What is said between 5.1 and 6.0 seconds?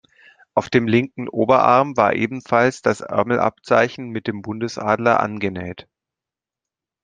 angenäht.